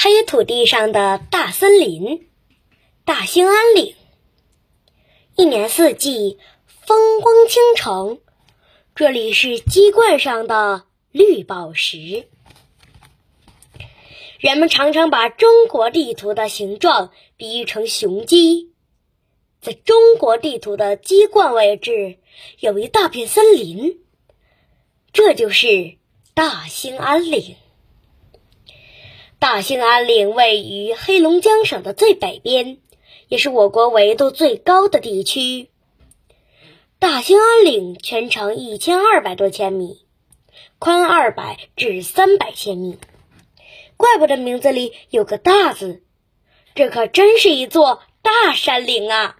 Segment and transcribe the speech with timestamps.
[0.00, 2.28] 还有土地上的大森林——
[3.04, 3.96] 大兴安岭，
[5.34, 6.38] 一年四季
[6.86, 8.20] 风光倾城。
[8.94, 12.28] 这里是鸡冠上的绿宝石。
[14.38, 18.72] 人们常常把中国地图的形状比喻成雄鸡。
[19.60, 22.18] 在中国地图的鸡冠位置
[22.60, 23.98] 有一大片森林，
[25.12, 25.96] 这就是
[26.34, 27.56] 大兴安岭。
[29.50, 32.76] 大兴安岭位于黑龙江省的最北边，
[33.28, 35.70] 也是我国纬度最高的地区。
[36.98, 40.04] 大兴安岭全长一千二百多千米，
[40.78, 42.98] 宽二百至三百千米，
[43.96, 46.02] 怪不得名字里有个“大”字，
[46.74, 49.38] 这可真是一座大山岭啊！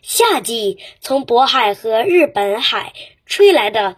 [0.00, 2.92] 夏季从渤海和日本海
[3.26, 3.96] 吹来的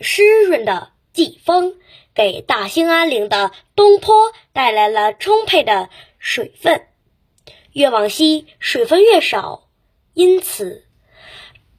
[0.00, 1.76] 湿润的季风。
[2.14, 6.86] 给大兴安岭的东坡带来了充沛的水分，
[7.72, 9.68] 越往西水分越少，
[10.12, 10.84] 因此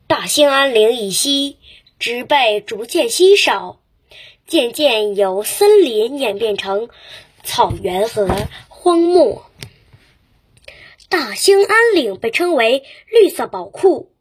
[0.07, 1.59] 大兴安岭以西
[1.99, 3.81] 植被逐渐稀少，
[4.47, 6.89] 渐渐由森林演变成
[7.43, 8.27] 草原和
[8.69, 9.45] 荒漠。
[11.09, 14.11] 大兴安岭被称为绿色宝库，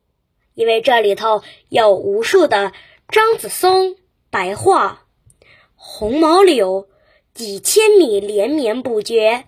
[0.53, 2.73] 因为这里头有无数的
[3.09, 3.97] 樟子松、
[4.29, 4.99] 白桦。
[5.85, 6.89] 红毛柳
[7.35, 9.47] 几千米连绵不绝，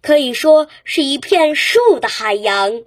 [0.00, 2.82] 可以说是一片树的海洋。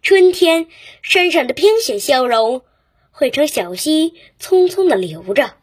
[0.00, 0.66] 春天，
[1.02, 2.62] 山上的冰雪消融，
[3.10, 5.56] 汇成小溪，匆匆的流着。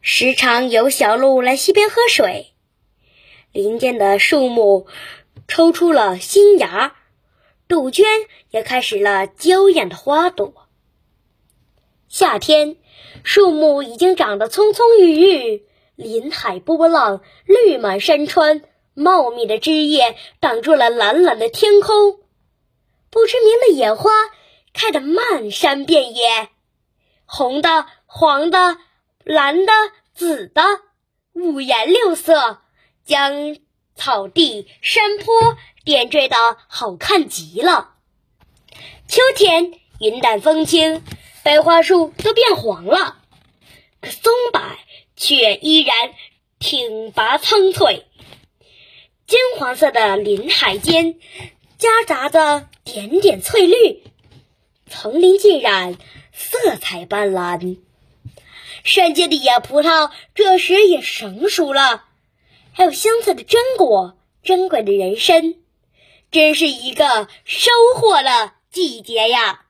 [0.00, 2.54] 时常有小鹿来溪边喝水。
[3.52, 4.86] 林间的树木
[5.46, 6.96] 抽出了新芽，
[7.68, 8.06] 杜鹃
[8.50, 10.67] 也开始了娇艳的花朵。
[12.08, 12.76] 夏天。
[13.24, 18.62] 树木已经长得葱葱郁郁，林海波浪，绿满山川，
[18.94, 22.20] 茂密的枝叶挡住了蓝蓝的天空。
[23.10, 24.10] 不知名的野花
[24.72, 26.50] 开得漫山遍野，
[27.24, 28.78] 红的、黄的、
[29.24, 29.72] 蓝的、
[30.14, 30.62] 紫的，
[31.32, 32.58] 五颜六色，
[33.04, 33.56] 将
[33.96, 36.36] 草地、山坡点缀得
[36.68, 37.94] 好看极了。
[39.08, 41.02] 秋天，云淡风轻。
[41.48, 43.16] 白桦树都变黄了，
[44.02, 44.60] 可松柏
[45.16, 46.12] 却依然
[46.58, 48.04] 挺拔苍翠。
[49.26, 51.18] 金黄色的林海间
[51.78, 54.02] 夹杂着点点翠绿，
[54.90, 55.96] 层林尽染，
[56.34, 57.78] 色彩斑斓。
[58.84, 62.04] 山间的野葡萄这时也成熟了，
[62.72, 65.54] 还有香脆的榛果，珍贵的人参，
[66.30, 69.64] 真是一个收获的季节呀！